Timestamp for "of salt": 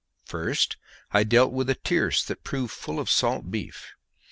2.99-3.51